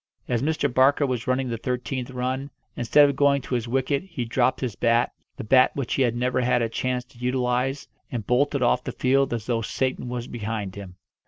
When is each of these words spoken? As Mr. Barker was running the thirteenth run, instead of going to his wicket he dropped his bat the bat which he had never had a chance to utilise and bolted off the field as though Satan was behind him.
As 0.27 0.41
Mr. 0.41 0.67
Barker 0.73 1.05
was 1.05 1.27
running 1.27 1.49
the 1.49 1.59
thirteenth 1.59 2.09
run, 2.09 2.49
instead 2.75 3.07
of 3.07 3.15
going 3.15 3.43
to 3.43 3.53
his 3.53 3.67
wicket 3.67 4.01
he 4.05 4.25
dropped 4.25 4.59
his 4.61 4.75
bat 4.75 5.11
the 5.37 5.43
bat 5.43 5.75
which 5.75 5.93
he 5.93 6.01
had 6.01 6.15
never 6.15 6.41
had 6.41 6.63
a 6.63 6.69
chance 6.69 7.03
to 7.03 7.19
utilise 7.19 7.87
and 8.11 8.25
bolted 8.25 8.63
off 8.63 8.83
the 8.83 8.93
field 8.93 9.31
as 9.31 9.45
though 9.45 9.61
Satan 9.61 10.09
was 10.09 10.25
behind 10.25 10.73
him. 10.73 10.95